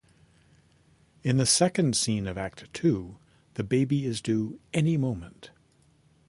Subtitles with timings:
[1.23, 3.19] In the second scene of act two,
[3.53, 5.51] the baby is due any moment.